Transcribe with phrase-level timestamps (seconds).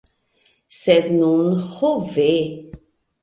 [0.77, 2.27] Sed nun, ho ve!